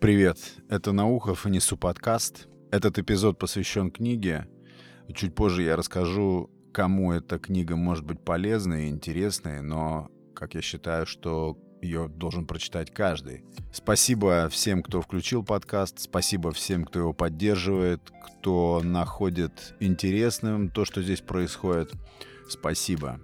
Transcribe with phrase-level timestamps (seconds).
[0.00, 0.38] Привет,
[0.70, 2.48] это Наухов и Несу подкаст.
[2.70, 4.48] Этот эпизод посвящен книге.
[5.14, 10.62] Чуть позже я расскажу, кому эта книга может быть полезной и интересной, но, как я
[10.62, 13.44] считаю, что ее должен прочитать каждый.
[13.74, 21.02] Спасибо всем, кто включил подкаст, спасибо всем, кто его поддерживает, кто находит интересным то, что
[21.02, 21.92] здесь происходит.
[22.48, 23.20] Спасибо.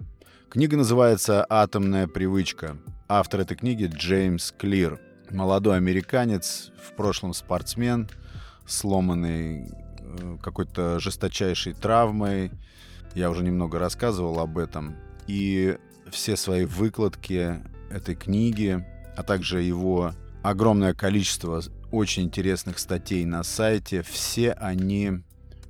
[0.51, 2.77] Книга называется «Атомная привычка».
[3.07, 5.01] Автор этой книги Джеймс Клир.
[5.31, 8.09] Молодой американец, в прошлом спортсмен,
[8.65, 9.67] сломанный
[9.99, 12.51] э, какой-то жесточайшей травмой.
[13.13, 14.95] Я уже немного рассказывал об этом.
[15.27, 15.77] И
[16.11, 18.85] все свои выкладки этой книги,
[19.15, 20.13] а также его
[20.43, 25.23] огромное количество очень интересных статей на сайте, все они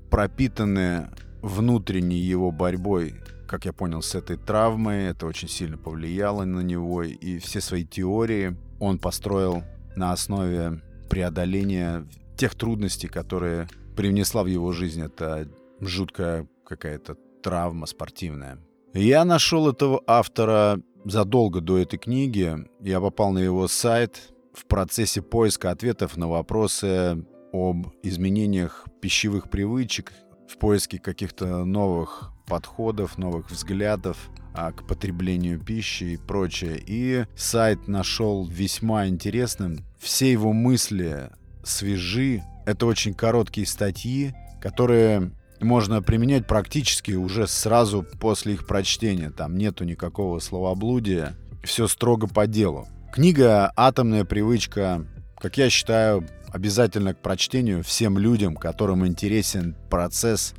[0.09, 1.09] пропитаны
[1.41, 3.15] внутренней его борьбой,
[3.47, 5.05] как я понял, с этой травмой.
[5.05, 7.03] Это очень сильно повлияло на него.
[7.03, 9.63] И все свои теории он построил
[9.95, 15.47] на основе преодоления тех трудностей, которые привнесла в его жизнь эта
[15.79, 18.59] жуткая какая-то травма спортивная.
[18.93, 22.55] Я нашел этого автора задолго до этой книги.
[22.81, 30.13] Я попал на его сайт в процессе поиска ответов на вопросы об изменениях пищевых привычек,
[30.47, 34.17] в поиске каких-то новых подходов, новых взглядов
[34.53, 36.81] а, к потреблению пищи и прочее.
[36.85, 39.79] И сайт нашел весьма интересным.
[39.99, 41.29] Все его мысли
[41.63, 42.43] свежи.
[42.65, 49.31] Это очень короткие статьи, которые можно применять практически уже сразу после их прочтения.
[49.31, 51.35] Там нету никакого словоблудия.
[51.63, 52.87] Все строго по делу.
[53.13, 55.05] Книга «Атомная привычка»,
[55.39, 60.53] как я считаю, обязательно к прочтению всем людям, которым интересен процесс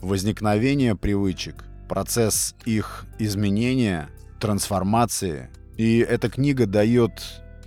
[0.00, 4.08] возникновения привычек, процесс их изменения,
[4.40, 5.50] трансформации.
[5.76, 7.12] И эта книга дает,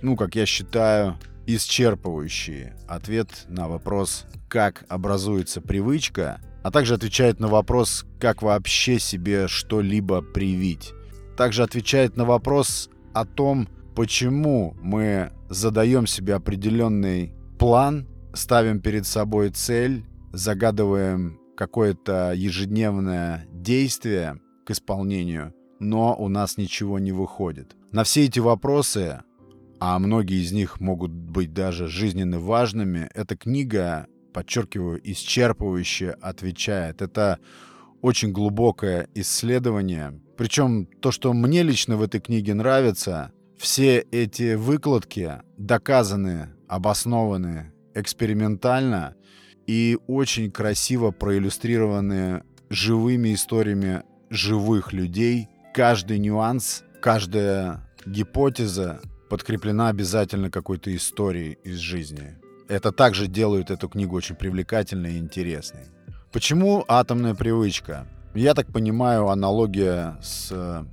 [0.02, 7.48] ну, как я считаю, исчерпывающий ответ на вопрос, как образуется привычка, а также отвечает на
[7.48, 10.92] вопрос, как вообще себе что-либо привить.
[11.36, 19.48] Также отвечает на вопрос о том, почему мы задаем себе определенный план, ставим перед собой
[19.48, 20.04] цель,
[20.34, 27.74] загадываем какое-то ежедневное действие к исполнению, но у нас ничего не выходит.
[27.90, 29.22] На все эти вопросы,
[29.80, 37.00] а многие из них могут быть даже жизненно важными, эта книга, подчеркиваю, исчерпывающе отвечает.
[37.00, 37.38] Это
[38.02, 40.20] очень глубокое исследование.
[40.36, 49.14] Причем то, что мне лично в этой книге нравится, все эти выкладки доказаны, обоснованы экспериментально
[49.66, 55.48] и очень красиво проиллюстрированы живыми историями живых людей.
[55.72, 62.36] Каждый нюанс, каждая гипотеза подкреплена обязательно какой-то историей из жизни.
[62.68, 65.84] Это также делает эту книгу очень привлекательной и интересной.
[66.32, 68.06] Почему атомная привычка?
[68.34, 70.84] Я так понимаю, аналогия с э,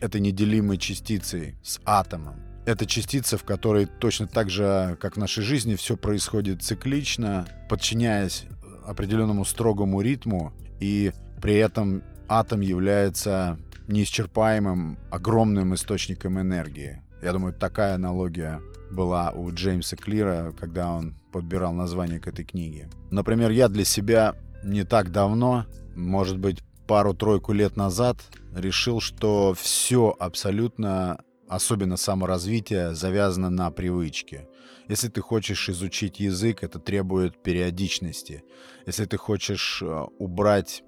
[0.00, 2.36] этой неделимой частицей, с атомом.
[2.66, 8.46] Это частица, в которой точно так же, как в нашей жизни, все происходит циклично, подчиняясь
[8.86, 17.02] определенному строгому ритму, и при этом атом является неисчерпаемым, огромным источником энергии.
[17.22, 18.60] Я думаю, такая аналогия
[18.90, 22.88] была у Джеймса Клира, когда он подбирал название к этой книге.
[23.10, 28.18] Например, я для себя не так давно, может быть, пару-тройку лет назад,
[28.54, 34.48] решил, что все абсолютно особенно саморазвитие, завязано на привычке.
[34.88, 38.44] Если ты хочешь изучить язык, это требует периодичности.
[38.86, 40.82] Если ты хочешь э, убрать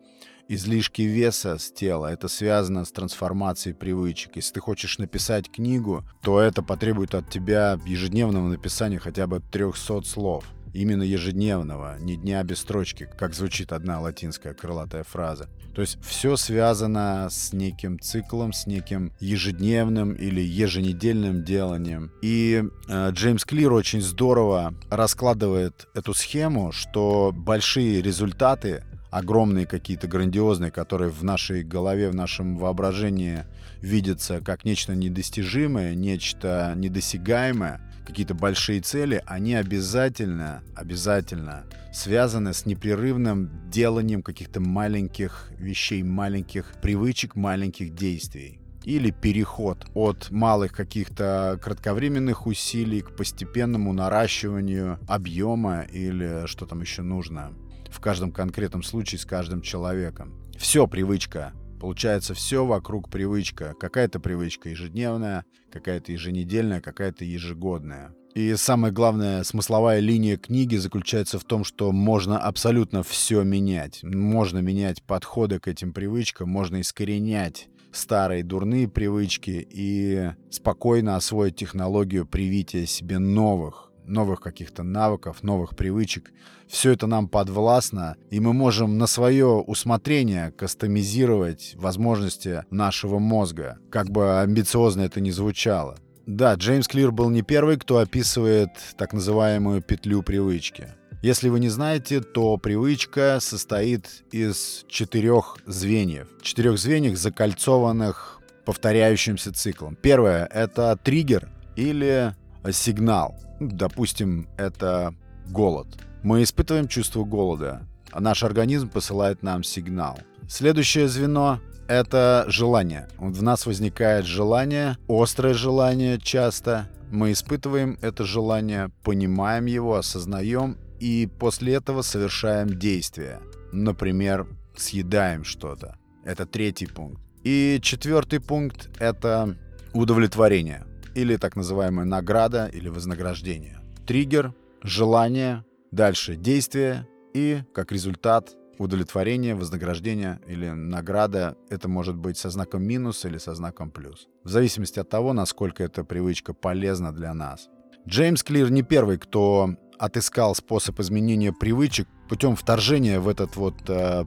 [0.48, 4.36] излишки веса с тела, это связано с трансформацией привычек.
[4.36, 10.02] Если ты хочешь написать книгу, то это потребует от тебя ежедневного написания хотя бы 300
[10.02, 10.44] слов
[10.76, 15.48] именно ежедневного, не дня без строчки, как звучит одна латинская крылатая фраза.
[15.75, 22.12] То есть все связано с неким циклом, с неким ежедневным или еженедельным деланием.
[22.22, 30.71] И э, Джеймс Клир очень здорово раскладывает эту схему, что большие результаты огромные какие-то грандиозные,
[30.71, 33.45] которые в нашей голове, в нашем воображении
[33.80, 43.50] видятся как нечто недостижимое, нечто недосягаемое, какие-то большие цели, они обязательно, обязательно связаны с непрерывным
[43.68, 48.60] деланием каких-то маленьких вещей, маленьких привычек, маленьких действий.
[48.84, 57.02] Или переход от малых каких-то кратковременных усилий к постепенному наращиванию объема или что там еще
[57.02, 57.52] нужно
[57.91, 60.41] в каждом конкретном случае с каждым человеком.
[60.56, 63.74] Все привычка Получается, все вокруг привычка.
[63.78, 68.14] Какая-то привычка ежедневная, какая-то еженедельная, какая-то ежегодная.
[68.34, 74.02] И самая главная смысловая линия книги заключается в том, что можно абсолютно все менять.
[74.02, 82.26] Можно менять подходы к этим привычкам, можно искоренять старые дурные привычки и спокойно освоить технологию
[82.26, 86.32] привития себе новых, новых каких-то навыков, новых привычек.
[86.68, 94.10] Все это нам подвластно, и мы можем на свое усмотрение кастомизировать возможности нашего мозга, как
[94.10, 95.97] бы амбициозно это ни звучало.
[96.26, 100.88] Да, Джеймс Клир был не первый, кто описывает так называемую петлю привычки.
[101.22, 106.28] Если вы не знаете, то привычка состоит из четырех звеньев.
[106.42, 109.97] Четырех звеньев, закольцованных повторяющимся циклом.
[109.97, 112.34] Первое— это триггер или
[112.72, 113.36] сигнал.
[113.60, 115.15] Допустим, это
[115.48, 115.86] голод.
[116.22, 120.18] Мы испытываем чувство голода, а наш организм посылает нам сигнал.
[120.48, 123.09] Следующее звено это желание.
[123.18, 126.89] В нас возникает желание, острое желание часто.
[127.10, 133.41] Мы испытываем это желание, понимаем его, осознаем и после этого совершаем действия.
[133.72, 134.47] Например,
[134.77, 135.97] съедаем что-то.
[136.24, 137.21] Это третий пункт.
[137.45, 139.57] И четвертый пункт— это
[139.92, 140.85] удовлетворение
[141.16, 143.80] или так называемая награда или вознаграждение.
[144.07, 151.57] Триггер, желание, дальше действие и, как результат, удовлетворение, вознаграждение или награда.
[151.71, 154.28] Это может быть со знаком минус или со знаком плюс.
[154.45, 157.69] В зависимости от того, насколько эта привычка полезна для нас.
[158.07, 164.24] Джеймс Клир не первый, кто отыскал способ изменения привычек путем вторжения в этот вот э,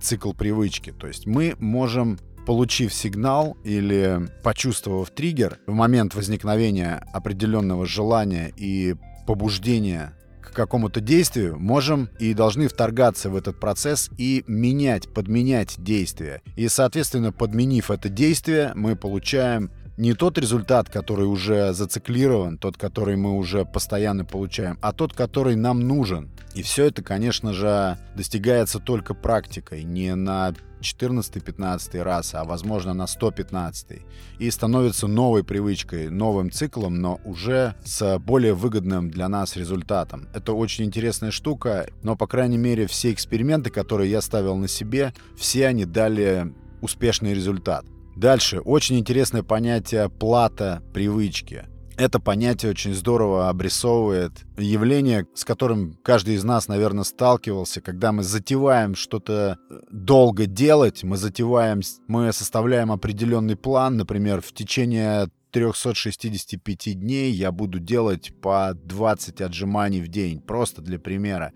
[0.00, 0.90] цикл привычки.
[0.90, 8.94] То есть мы можем получив сигнал или почувствовав триггер в момент возникновения определенного желания и
[9.26, 16.42] побуждения к какому-то действию, можем и должны вторгаться в этот процесс и менять, подменять действие.
[16.56, 23.16] И, соответственно, подменив это действие, мы получаем не тот результат, который уже зациклирован, тот, который
[23.16, 26.30] мы уже постоянно получаем, а тот, который нам нужен.
[26.54, 33.06] И все это, конечно же, достигается только практикой, не на 14-15 раз, а возможно на
[33.06, 34.00] 115.
[34.38, 40.28] И становится новой привычкой, новым циклом, но уже с более выгодным для нас результатом.
[40.34, 45.14] Это очень интересная штука, но, по крайней мере, все эксперименты, которые я ставил на себе,
[45.36, 47.84] все они дали успешный результат.
[48.16, 48.60] Дальше.
[48.60, 51.64] Очень интересное понятие плата привычки.
[51.96, 58.22] Это понятие очень здорово обрисовывает явление, с которым каждый из нас, наверное, сталкивался, когда мы
[58.22, 66.98] затеваем что-то э, долго делать, мы затеваем, мы составляем определенный план, например, в течение 365
[66.98, 71.52] дней я буду делать по 20 отжиманий в день, просто для примера.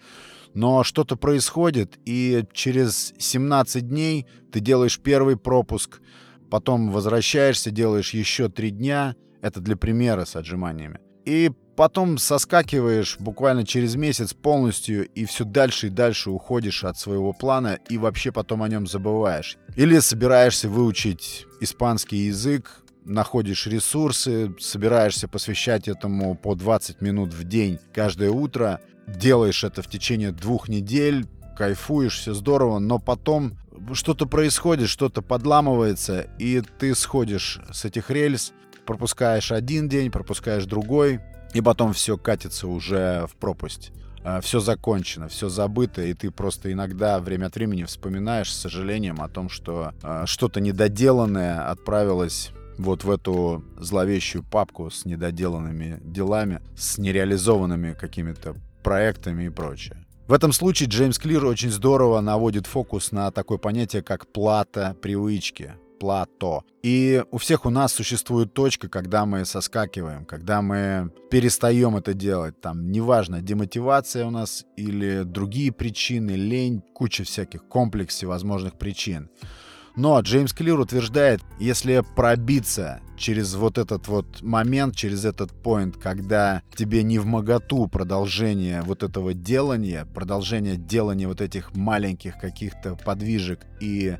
[0.54, 6.00] Но что-то происходит, и через 17 дней ты делаешь первый пропуск,
[6.50, 11.00] потом возвращаешься, делаешь еще 3 дня— это для примера с отжиманиями.
[11.24, 17.32] И потом соскакиваешь буквально через месяц полностью и все дальше и дальше уходишь от своего
[17.32, 19.58] плана и вообще потом о нем забываешь.
[19.76, 27.78] Или собираешься выучить испанский язык, находишь ресурсы, собираешься посвящать этому по 20 минут в день
[27.94, 31.26] каждое утро, делаешь это в течение двух недель,
[31.56, 33.58] кайфуешь, все здорово, но потом
[33.92, 38.52] что-то происходит, что-то подламывается, и ты сходишь с этих рельс,
[38.84, 41.20] пропускаешь один день, пропускаешь другой,
[41.54, 43.92] и потом все катится уже в пропасть.
[44.24, 49.20] А, все закончено, все забыто, и ты просто иногда время от времени вспоминаешь с сожалением
[49.20, 56.60] о том, что э, что-то недоделанное отправилось вот в эту зловещую папку с недоделанными делами,
[56.76, 60.05] с нереализованными какими-то проектами и прочее.
[60.26, 65.74] В этом случае Джеймс Клир очень здорово наводит фокус на такое понятие, как плата привычки
[66.00, 66.64] плато.
[66.82, 72.60] И у всех у нас существует точка, когда мы соскакиваем, когда мы перестаем это делать.
[72.60, 79.30] Там, неважно, демотивация у нас или другие причины, лень, куча всяких комплексов всевозможных причин.
[79.96, 86.60] Но Джеймс Клир утверждает, если пробиться через вот этот вот момент, через этот point, когда
[86.74, 93.60] тебе не в моготу продолжение вот этого делания, продолжение делания вот этих маленьких каких-то подвижек
[93.80, 94.18] и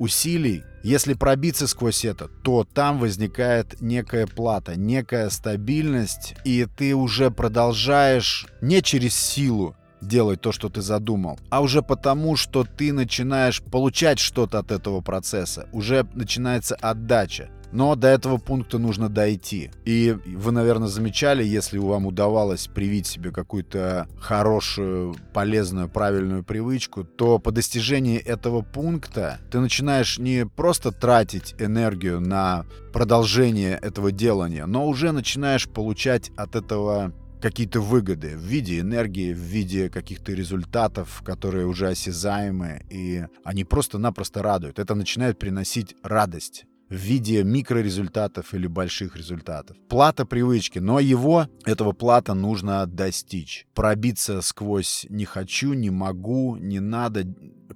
[0.00, 7.30] усилий, если пробиться сквозь это, то там возникает некая плата, некая стабильность, и ты уже
[7.30, 13.62] продолжаешь не через силу делать то, что ты задумал, а уже потому, что ты начинаешь
[13.62, 15.68] получать что-то от этого процесса.
[15.72, 17.50] Уже начинается отдача.
[17.70, 19.70] Но до этого пункта нужно дойти.
[19.84, 27.38] И вы, наверное, замечали, если вам удавалось привить себе какую-то хорошую, полезную, правильную привычку, то
[27.38, 34.86] по достижении этого пункта ты начинаешь не просто тратить энергию на продолжение этого делания, но
[34.86, 41.66] уже начинаешь получать от этого какие-то выгоды в виде энергии, в виде каких-то результатов, которые
[41.66, 44.78] уже осязаемы, и они просто-напросто радуют.
[44.78, 49.76] Это начинает приносить радость в виде микрорезультатов или больших результатов.
[49.88, 53.66] Плата привычки, но его, этого плата нужно достичь.
[53.74, 57.24] Пробиться сквозь «не хочу», «не могу», «не надо».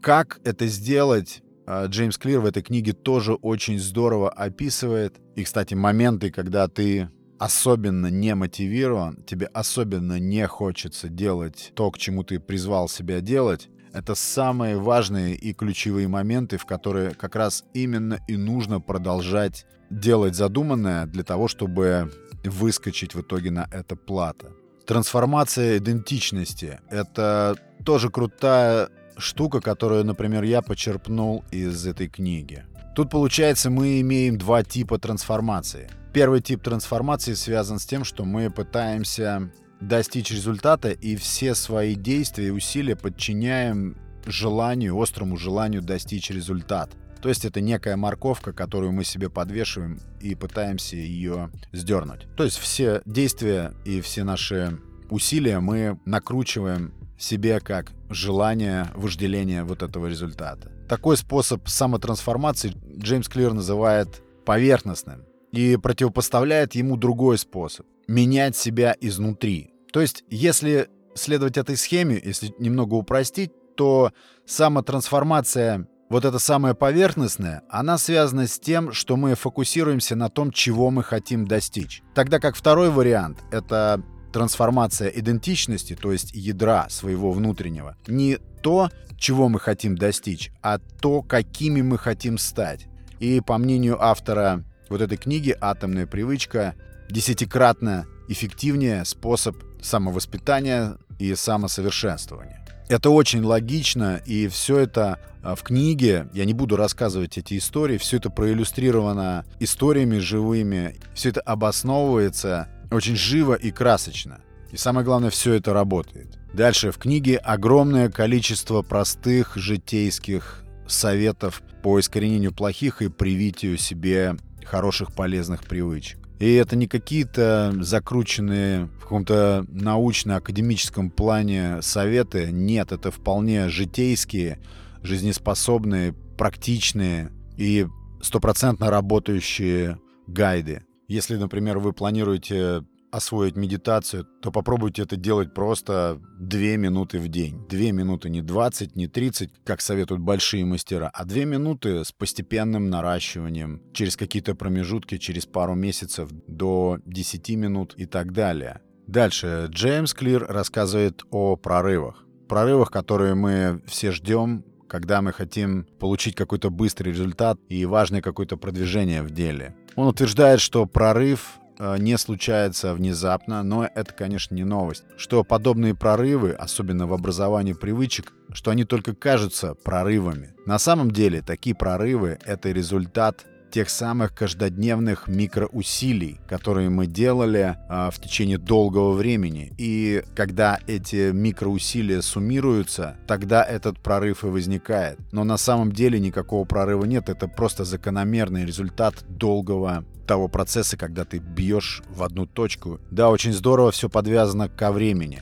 [0.01, 1.43] Как это сделать?
[1.67, 5.21] А, Джеймс Клир в этой книге тоже очень здорово описывает.
[5.37, 7.11] И, кстати, моменты, когда ты
[7.43, 13.69] особенно не мотивирован, тебе особенно не хочется делать то, к чему ты призвал себя делать,
[13.93, 20.37] это самые важные и ключевые моменты, в которые как раз именно и нужно продолжать делать
[20.37, 22.13] задуманное для того, чтобы
[22.45, 24.53] выскочить в итоге на это плата.
[24.87, 32.65] Трансформация идентичности— это тоже крутая штука, которую, например, я почерпнул из этой книги.
[32.95, 38.51] Тут, получается, мы имеем два типа трансформации— Первый тип трансформации связан с тем, что мы
[38.51, 39.51] пытаемся
[39.81, 46.91] достичь результата и все свои действия и усилия подчиняем желанию, острому желанию достичь результат.
[47.23, 52.27] То есть это некая морковка, которую мы себе подвешиваем и пытаемся ее сдернуть.
[52.37, 54.79] То есть все действия и все наши
[55.09, 60.71] усилия мы накручиваем себе как желание вожделения вот этого результата.
[60.91, 69.71] Такой способ самотрансформации Джеймс Клир называет поверхностным и противопоставляет ему другой способ— менять себя изнутри.
[69.93, 74.13] То есть, если следовать этой схеме, если немного упростить, то
[74.47, 80.91] самотрансформация, вот эта самая поверхностная, она связана с тем, что мы фокусируемся на том, чего
[80.91, 82.03] мы хотим достичь.
[82.15, 87.97] Тогда как второй вариант— это трансформация идентичности, то есть ядра своего внутреннего.
[88.07, 92.87] Не то, чего мы хотим достичь, а то, какими мы хотим стать.
[93.21, 96.75] И по мнению автора вот этой книги «Атомная привычка»
[97.09, 102.63] десятикратно эффективнее способ самовоспитания и самосовершенствования.
[102.89, 107.97] Это очень логично, и все это а, в книге, я не буду рассказывать эти истории,
[107.97, 114.41] все это проиллюстрировано историями живыми, все это обосновывается очень живо и красочно.
[114.73, 116.39] И самое главное, все это работает.
[116.53, 125.13] Дальше в книге огромное количество простых житейских советов по искоренению плохих и привитию себе хороших
[125.15, 126.19] полезных привычек.
[126.39, 132.49] И это не какие-то закрученные в каком-то научно-академическом плане советы.
[132.51, 134.59] Нет, это вполне житейские,
[135.03, 137.87] жизнеспособные, практичные и
[138.21, 140.83] стопроцентно работающие гайды.
[141.07, 147.67] Если, например, вы планируете освоить медитацию, то попробуйте это делать просто 2 минуты в день.
[147.69, 152.91] 2 минуты, не 20, не 30, как советуют большие мастера, а 2 минуты с постепенным
[152.91, 158.81] наращиванием через какие-то промежутки, через пару месяцев до 10 минут и так далее.
[159.07, 162.25] Дальше Джеймс Клир рассказывает о прорывах.
[162.49, 168.57] Прорывах, которые мы все ждем, когда мы хотим получить какой-то быстрый результат и важное какое-то
[168.57, 169.75] продвижение в деле.
[169.97, 171.59] Он утверждает, что прорыв
[171.99, 175.05] не случается внезапно, но это, конечно, не новость.
[175.17, 180.55] Что подобные прорывы, особенно в образовании привычек, что они только кажутся прорывами.
[180.67, 188.11] На самом деле такие прорывы— это результат тех самых каждодневных микроусилий, которые мы делали а,
[188.11, 189.73] в течение долгого времени.
[189.79, 195.19] И когда эти микроусилия суммируются, тогда этот прорыв и возникает.
[195.33, 201.25] Но на самом деле никакого прорыва нет, это просто закономерный результат долгого того процесса, когда
[201.25, 203.01] ты бьешь в одну точку.
[203.11, 205.41] Да, очень здорово все подвязано ко времени.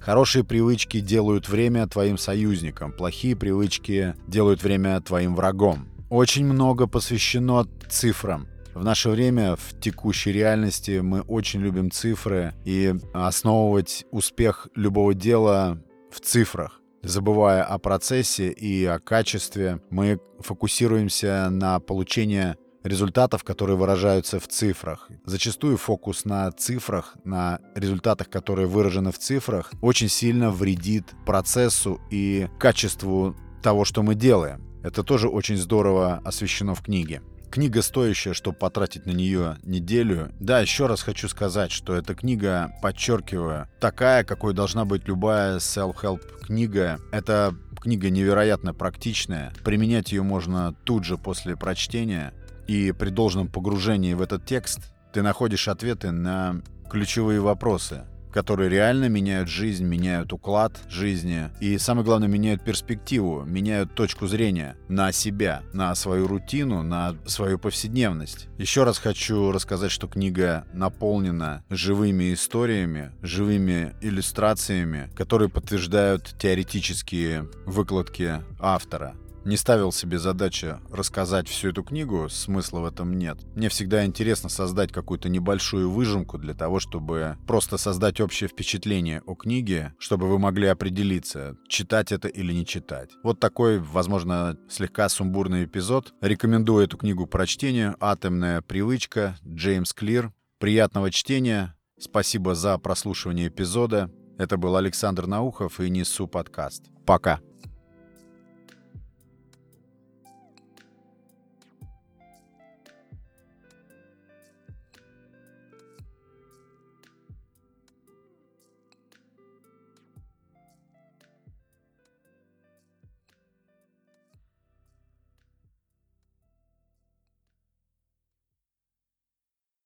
[0.00, 5.91] Хорошие привычки делают время твоим союзником, плохие привычки делают время твоим врагом.
[6.12, 8.46] Очень много посвящено цифрам.
[8.74, 15.82] В наше время, в текущей реальности, мы очень любим цифры и основывать успех любого дела
[16.10, 16.82] в цифрах.
[17.02, 25.08] Забывая о процессе и о качестве, мы фокусируемся на получении результатов, которые выражаются в цифрах.
[25.24, 32.48] Зачастую фокус на цифрах, на результатах, которые выражены в цифрах, очень сильно вредит процессу и
[32.58, 34.71] качеству того, что мы делаем.
[34.82, 37.22] Это тоже очень здорово освещено в книге.
[37.50, 40.32] Книга стоящая, чтобы потратить на нее неделю.
[40.40, 46.46] Да, еще раз хочу сказать, что эта книга, подчеркиваю, такая, какой должна быть любая self-help
[46.46, 46.98] книга.
[47.12, 49.52] Это книга невероятно практичная.
[49.64, 52.32] Применять ее можно тут же после прочтения
[52.68, 59.08] И при должном погружении в этот текст ты находишь ответы на ключевые вопросы, которые реально
[59.08, 65.62] меняют жизнь, меняют уклад жизни и, самое главное, меняют перспективу, меняют точку зрения на себя,
[65.72, 68.48] на свою рутину, на свою повседневность.
[68.58, 78.40] Еще раз хочу рассказать, что книга наполнена живыми историями, живыми иллюстрациями, которые подтверждают теоретические выкладки
[78.58, 83.38] автора не ставил себе задачи рассказать всю эту книгу, смысла в этом нет.
[83.54, 89.34] Мне всегда интересно создать какую-то небольшую выжимку для того, чтобы просто создать общее впечатление о
[89.34, 93.10] книге, чтобы вы могли определиться, читать это или не читать.
[93.22, 96.12] Вот такой, возможно, слегка сумбурный эпизод.
[96.20, 100.32] Рекомендую эту книгу прочтению «Атомная привычка» Джеймс Клир.
[100.58, 101.76] Приятного чтения.
[101.98, 104.10] Спасибо за прослушивание эпизода.
[104.38, 106.84] Это был Александр Наухов и Несу подкаст.
[107.06, 107.40] Пока.